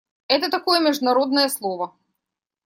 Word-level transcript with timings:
Это 0.27 0.49
такое 0.49 0.79
международное 0.79 1.47
слово. 1.47 1.95